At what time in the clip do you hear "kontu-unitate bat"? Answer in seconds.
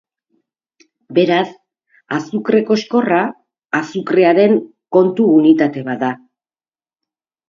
4.97-6.03